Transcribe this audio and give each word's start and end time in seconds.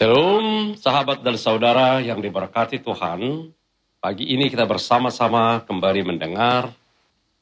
Shalom, 0.00 0.80
sahabat 0.80 1.20
dan 1.20 1.36
saudara 1.36 2.00
yang 2.00 2.24
diberkati 2.24 2.80
Tuhan. 2.80 3.52
Pagi 4.00 4.32
ini 4.32 4.48
kita 4.48 4.64
bersama-sama 4.64 5.60
kembali 5.68 6.08
mendengar 6.08 6.72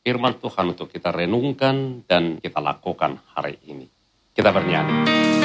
firman 0.02 0.34
Tuhan 0.42 0.74
untuk 0.74 0.90
kita 0.90 1.14
renungkan 1.14 2.02
dan 2.10 2.42
kita 2.42 2.58
lakukan 2.58 3.22
hari 3.30 3.62
ini. 3.62 3.86
Kita 4.34 4.50
bernyanyi. 4.50 5.37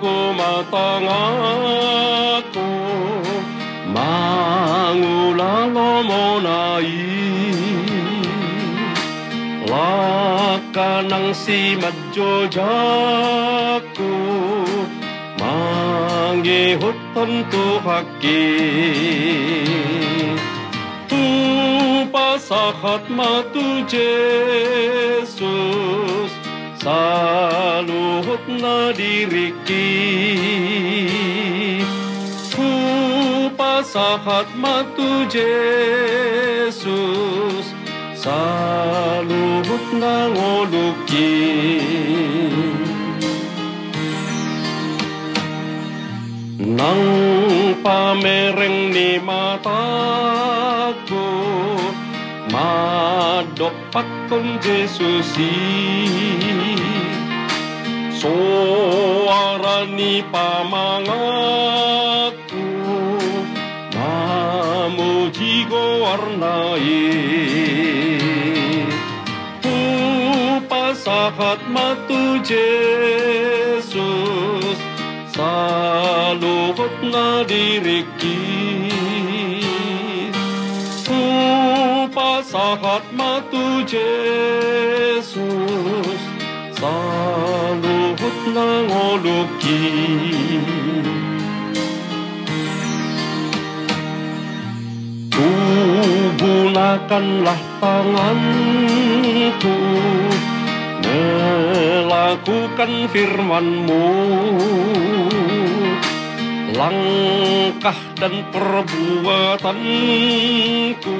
ku 0.00 0.14
matanga 0.38 1.22
ku 2.54 2.68
mangula 3.94 5.54
lo 5.74 5.90
monai 6.08 6.92
wakanang 9.70 11.30
si 11.42 11.60
majojaku 11.82 12.64
mangi 15.40 16.64
hutan 16.80 17.32
tu 17.52 17.64
haki 17.86 18.44
tu 21.10 21.24
ma 23.16 23.32
tu 23.52 23.64
Jesus 23.92 25.26
Saluhot 26.86 28.46
na 28.62 28.94
diriki 28.94 29.90
Tupasahat 32.54 34.46
matu 34.54 35.26
Jesus 35.26 37.66
Saluhot 38.14 39.86
na 39.98 40.30
ngoluki 40.30 41.34
Nang 46.70 47.02
pamereng 47.82 48.94
ni 48.94 49.18
mataku 49.18 51.34
Madopak 52.46 54.06
kong 54.30 54.62
Jesusi 54.62 55.50
Suara 58.26 59.86
ni 59.86 60.18
pamangaku 60.34 61.22
Mamuji 63.94 65.62
ko 65.70 65.82
warnai. 66.02 67.06
Upasahat 69.62 71.62
matu 71.70 72.42
Jesus 72.42 73.86
Saluhot 75.30 76.96
na 77.06 77.46
diriki 77.46 78.42
Upasahat 81.06 83.06
matu 83.14 83.86
Jesus 88.56 88.64
Saluhot 88.64 88.64
na 88.64 88.88
ngoluki 88.88 89.84
Gunakanlah 96.36 97.56
tanganku 97.80 99.72
Melakukan 101.04 102.92
firmanmu. 103.12 104.06
Langkah 106.76 107.96
dan 108.20 108.44
perbuatanku 108.52 111.16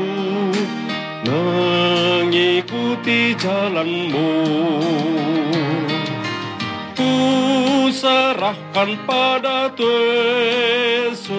Mengikuti 1.27 3.34
jalanmu 3.41 4.28
serahkan 7.97 9.00
pada 9.09 9.72
Yesus 9.78 11.31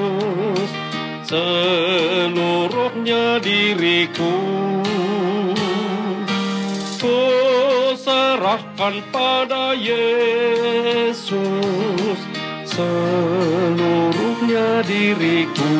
seluruhnya 1.27 3.43
diriku. 3.43 4.31
Ku 6.97 7.21
serahkan 7.93 9.05
pada 9.13 9.77
Yesus 9.77 11.29
seluruhnya 12.65 14.81
diriku 14.87 15.75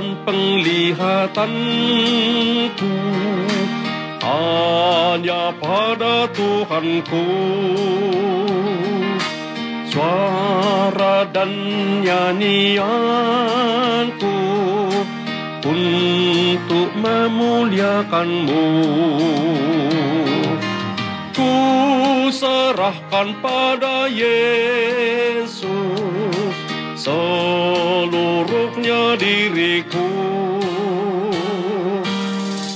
dan 0.00 0.16
penglihatanku. 0.24 2.92
Hanya 4.24 5.52
pada 5.60 6.24
Tuhanku. 6.32 7.28
Suara 9.90 11.26
dan 11.34 11.50
nyanyianku 12.00 12.86
Untuk 15.60 16.88
memuliakanmu. 16.96 18.64
Ku 21.36 21.52
serahkan 22.32 23.36
pada 23.44 24.08
Yesus 24.08 24.79
Seluruhnya 27.00 29.16
diriku 29.16 30.12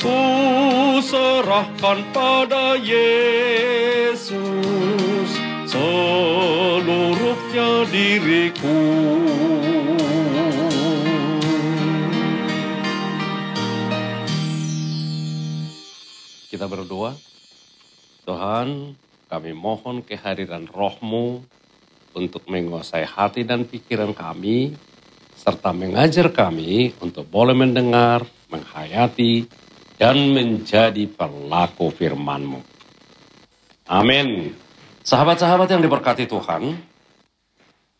Ku 0.01 0.17
serahkan 1.05 2.09
pada 2.09 2.81
Yesus 2.81 4.33
seluruhnya 5.69 7.85
diriku. 7.93 8.81
Kita 16.49 16.65
berdoa, 16.71 17.19
Tuhan 18.25 18.97
kami 19.29 19.53
mohon 19.53 20.01
kehadiran 20.01 20.65
rohmu 20.71 21.45
untuk 22.15 22.47
menguasai 22.47 23.05
hati 23.05 23.43
dan 23.43 23.67
pikiran 23.67 24.15
kami, 24.15 24.75
serta 25.35 25.75
mengajar 25.75 26.31
kami 26.31 26.95
untuk 27.03 27.29
boleh 27.29 27.53
mendengar, 27.53 28.25
menghayati, 28.49 29.45
dan 29.99 30.17
menjadi 30.33 31.05
pelaku 31.11 31.91
firman-Mu. 31.93 32.61
Amin. 33.91 34.57
Sahabat-sahabat 35.05 35.69
yang 35.69 35.85
diberkati 35.85 36.25
Tuhan, 36.25 36.73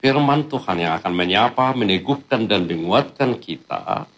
firman 0.01 0.49
Tuhan 0.49 0.81
yang 0.81 0.97
akan 0.97 1.13
menyapa, 1.13 1.77
meneguhkan, 1.77 2.49
dan 2.49 2.65
menguatkan 2.65 3.37
kita 3.37 4.09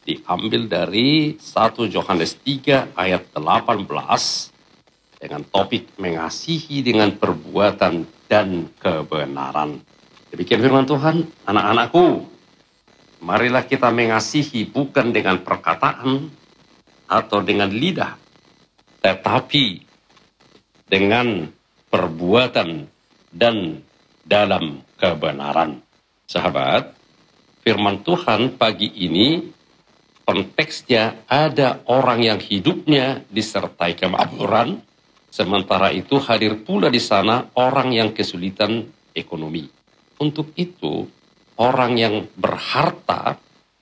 diambil 0.00 0.64
dari 0.64 1.36
1 1.36 1.92
Yohanes 1.92 2.40
3 2.40 2.96
ayat 2.96 3.22
18 3.36 3.84
dengan 5.20 5.44
topik 5.44 6.00
mengasihi 6.00 6.80
dengan 6.80 7.12
perbuatan 7.12 8.08
dan 8.24 8.72
kebenaran. 8.80 9.84
Demikian 10.32 10.64
firman 10.64 10.88
Tuhan, 10.88 11.28
anak-anakku, 11.44 12.24
marilah 13.20 13.68
kita 13.68 13.92
mengasihi 13.92 14.64
bukan 14.64 15.12
dengan 15.12 15.44
perkataan, 15.44 16.40
atau 17.10 17.42
dengan 17.42 17.66
lidah, 17.66 18.14
tetapi 19.02 19.82
dengan 20.86 21.50
perbuatan 21.90 22.86
dan 23.34 23.82
dalam 24.22 24.86
kebenaran. 24.94 25.82
Sahabat, 26.30 26.94
firman 27.66 28.06
Tuhan 28.06 28.54
pagi 28.54 28.86
ini 28.94 29.42
konteksnya 30.22 31.26
ada 31.26 31.82
orang 31.90 32.22
yang 32.22 32.38
hidupnya 32.38 33.26
disertai 33.26 33.98
kemakmuran, 33.98 34.78
sementara 35.30 35.94
itu 35.94 36.18
hadir 36.18 36.60
pula 36.66 36.90
di 36.90 37.00
sana 37.00 37.48
orang 37.54 37.94
yang 37.94 38.10
kesulitan 38.10 38.90
ekonomi. 39.14 39.70
Untuk 40.20 40.52
itu, 40.58 41.08
orang 41.56 41.96
yang 41.96 42.28
berharta 42.36 43.40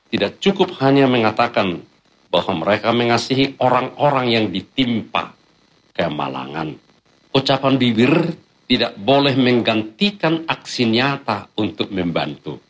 tidak 0.09 0.39
cukup 0.39 0.79
hanya 0.79 1.11
mengatakan 1.11 1.83
bahwa 2.29 2.63
mereka 2.65 2.93
mengasihi 2.93 3.59
orang-orang 3.59 4.27
yang 4.31 4.47
ditimpa 4.53 5.35
kemalangan. 5.97 6.77
Ucapan 7.35 7.75
bibir 7.77 8.13
tidak 8.69 8.95
boleh 9.01 9.33
menggantikan 9.35 10.45
aksi 10.45 10.85
nyata 10.87 11.49
untuk 11.57 11.89
membantu. 11.89 12.61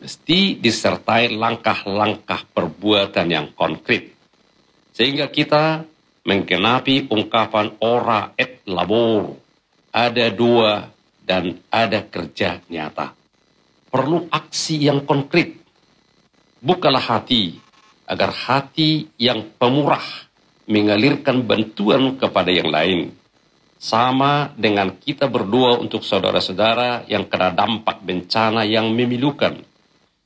Mesti 0.00 0.60
disertai 0.60 1.32
langkah-langkah 1.32 2.48
perbuatan 2.52 3.26
yang 3.28 3.48
konkret. 3.56 4.12
Sehingga 4.92 5.28
kita 5.28 5.84
menggenapi 6.26 7.06
ungkapan 7.06 7.78
ora 7.78 8.34
et 8.34 8.60
labor. 8.66 9.38
Ada 9.94 10.28
dua 10.34 10.90
dan 11.22 11.56
ada 11.72 12.04
kerja 12.04 12.60
nyata. 12.68 13.14
Perlu 13.88 14.28
aksi 14.28 14.90
yang 14.90 15.06
konkret. 15.06 15.56
Bukalah 16.60 17.00
hati 17.00 17.56
agar 18.04 18.34
hati 18.34 19.08
yang 19.16 19.54
pemurah 19.56 20.04
mengalirkan 20.66 21.46
bantuan 21.46 22.18
kepada 22.18 22.50
yang 22.50 22.68
lain 22.68 23.14
sama 23.76 24.50
dengan 24.56 24.96
kita 24.96 25.28
berdoa 25.30 25.78
untuk 25.78 26.02
saudara-saudara 26.02 27.06
yang 27.06 27.28
kena 27.28 27.52
dampak 27.52 28.02
bencana 28.02 28.66
yang 28.66 28.90
memilukan. 28.90 29.62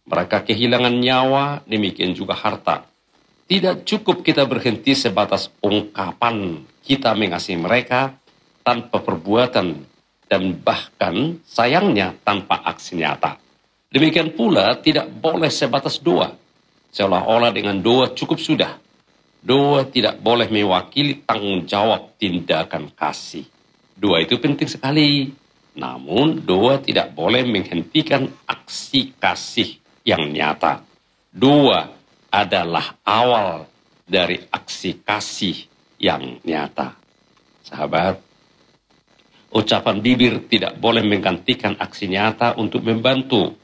Mereka 0.07 0.49
kehilangan 0.49 0.97
nyawa, 0.97 1.63
demikian 1.67 2.17
juga 2.17 2.35
harta. 2.35 2.90
Tidak 3.51 3.83
cukup 3.83 4.23
kita 4.23 4.47
berhenti 4.47 4.95
sebatas 4.95 5.51
ungkapan 5.59 6.63
kita 6.87 7.19
mengasihi 7.19 7.59
mereka 7.59 8.15
tanpa 8.63 9.03
perbuatan 9.03 9.75
dan 10.31 10.43
bahkan 10.63 11.43
sayangnya 11.43 12.15
tanpa 12.23 12.63
aksi 12.63 13.03
nyata. 13.03 13.43
Demikian 13.91 14.39
pula 14.39 14.79
tidak 14.79 15.11
boleh 15.11 15.51
sebatas 15.51 15.99
doa. 15.99 16.31
Seolah-olah 16.95 17.51
dengan 17.51 17.83
doa 17.83 18.15
cukup 18.15 18.39
sudah 18.39 18.79
Doa 19.41 19.89
tidak 19.89 20.21
boleh 20.21 20.53
mewakili 20.53 21.25
tanggung 21.25 21.65
jawab 21.65 22.13
tindakan 22.21 22.93
kasih. 22.93 23.49
Doa 23.97 24.21
itu 24.21 24.37
penting 24.37 24.69
sekali. 24.69 25.33
Namun 25.81 26.45
doa 26.45 26.77
tidak 26.77 27.17
boleh 27.17 27.49
menghentikan 27.49 28.29
aksi 28.45 29.17
kasih 29.17 29.81
yang 30.05 30.29
nyata. 30.29 30.85
Doa 31.33 31.89
adalah 32.31 32.97
awal 33.03 33.67
dari 34.07 34.39
aksi 34.51 35.03
kasih 35.03 35.67
yang 35.99 36.39
nyata. 36.47 36.97
Sahabat, 37.67 38.19
ucapan 39.55 39.97
bibir 40.03 40.47
tidak 40.47 40.79
boleh 40.79 41.03
menggantikan 41.05 41.77
aksi 41.77 42.11
nyata 42.11 42.57
untuk 42.57 42.87
membantu. 42.87 43.55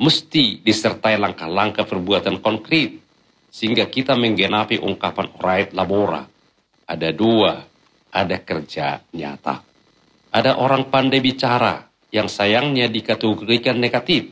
Mesti 0.00 0.64
disertai 0.64 1.20
langkah-langkah 1.20 1.84
perbuatan 1.84 2.40
konkret 2.40 2.96
sehingga 3.50 3.90
kita 3.90 4.14
menggenapi 4.16 4.80
ungkapan 4.80 5.28
right 5.42 5.74
labora. 5.74 6.24
Ada 6.86 7.10
dua, 7.12 7.60
ada 8.14 8.36
kerja 8.40 9.02
nyata. 9.12 9.62
Ada 10.30 10.62
orang 10.62 10.86
pandai 10.88 11.18
bicara 11.18 11.90
yang 12.14 12.30
sayangnya 12.30 12.86
dikategorikan 12.86 13.78
negatif. 13.78 14.30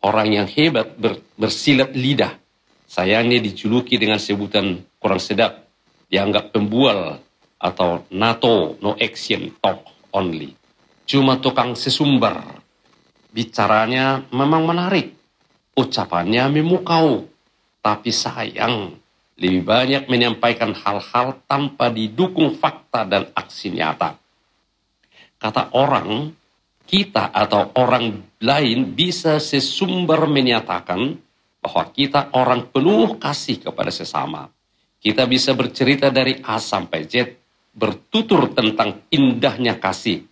Orang 0.00 0.32
yang 0.32 0.48
hebat 0.48 0.96
ber, 0.96 1.20
bersilat 1.36 1.92
lidah. 1.92 2.36
Sayangnya 2.86 3.42
dijuluki 3.42 3.98
dengan 3.98 4.22
sebutan 4.22 4.78
kurang 5.02 5.18
sedap. 5.18 5.66
Dianggap 6.06 6.54
pembual 6.54 7.18
atau 7.58 8.06
NATO, 8.14 8.78
no 8.78 8.94
action, 8.94 9.50
talk 9.58 9.82
only. 10.14 10.54
Cuma 11.06 11.42
tukang 11.42 11.74
sesumbar. 11.74 12.62
Bicaranya 13.34 14.22
memang 14.30 14.70
menarik. 14.70 15.12
Ucapannya 15.76 16.48
memukau 16.48 17.26
tapi 17.86 18.10
sayang, 18.10 18.98
lebih 19.38 19.62
banyak 19.62 20.10
menyampaikan 20.10 20.74
hal-hal 20.74 21.38
tanpa 21.46 21.86
didukung 21.86 22.58
fakta 22.58 23.06
dan 23.06 23.30
aksi 23.30 23.70
nyata. 23.70 24.18
Kata 25.38 25.70
orang, 25.78 26.34
kita 26.82 27.30
atau 27.30 27.70
orang 27.78 28.26
lain 28.42 28.96
bisa 28.98 29.38
sesumber 29.38 30.26
menyatakan 30.26 31.14
bahwa 31.66 31.82
kita 31.90 32.30
orang 32.38 32.70
penuh 32.70 33.18
kasih 33.18 33.58
kepada 33.58 33.90
sesama. 33.90 34.46
Kita 35.02 35.26
bisa 35.26 35.50
bercerita 35.50 36.14
dari 36.14 36.38
A 36.46 36.62
sampai 36.62 37.10
Z, 37.10 37.34
bertutur 37.74 38.54
tentang 38.54 39.02
indahnya 39.10 39.74
kasih. 39.82 40.22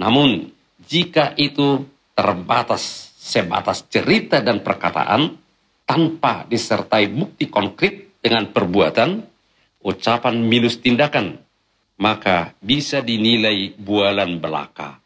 Namun, 0.00 0.48
jika 0.80 1.36
itu 1.36 1.84
terbatas 2.16 3.12
sebatas 3.20 3.84
cerita 3.92 4.40
dan 4.40 4.64
perkataan, 4.64 5.36
tanpa 5.84 6.48
disertai 6.48 7.04
bukti 7.12 7.52
konkret 7.52 8.16
dengan 8.24 8.48
perbuatan, 8.48 9.20
ucapan 9.84 10.40
minus 10.40 10.80
tindakan, 10.80 11.36
maka 12.00 12.56
bisa 12.64 13.04
dinilai 13.04 13.76
bualan 13.76 14.40
belaka. 14.40 14.96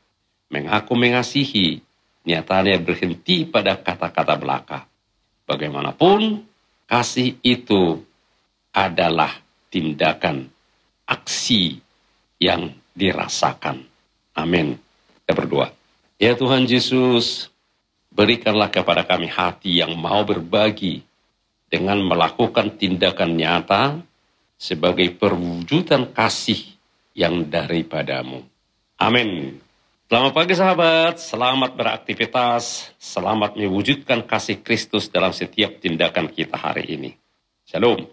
Mengaku 0.46 0.94
mengasihi, 0.94 1.82
nyatanya 2.23 2.79
berhenti 2.79 3.50
pada 3.50 3.75
kata-kata 3.82 4.38
belaka. 4.38 4.92
Bagaimanapun, 5.53 6.41
kasih 6.89 7.37
itu 7.45 8.01
adalah 8.73 9.37
tindakan, 9.69 10.49
aksi 11.05 11.77
yang 12.41 12.73
dirasakan. 12.97 13.85
Amin. 14.33 14.81
Kita 15.23 15.33
berdoa. 15.37 15.69
Ya 16.17 16.33
Tuhan 16.33 16.65
Yesus, 16.65 17.53
Berikanlah 18.13 18.69
kepada 18.69 19.09
kami 19.09 19.25
hati 19.25 19.81
yang 19.81 19.97
mau 19.97 20.21
berbagi 20.21 21.01
dengan 21.73 21.97
melakukan 22.05 22.77
tindakan 22.77 23.41
nyata 23.41 24.05
sebagai 24.61 25.17
perwujudan 25.17 26.13
kasih 26.13 26.61
yang 27.17 27.49
daripadamu. 27.49 28.45
Amin. 29.01 29.62
Selamat 30.12 30.37
pagi 30.37 30.53
sahabat, 30.53 31.17
selamat 31.25 31.73
beraktivitas, 31.73 32.93
selamat 33.00 33.56
mewujudkan 33.56 34.20
kasih 34.29 34.61
Kristus 34.61 35.09
dalam 35.09 35.32
setiap 35.32 35.81
tindakan 35.81 36.29
kita 36.29 36.53
hari 36.53 36.85
ini. 36.85 37.17
Shalom. 37.64 38.05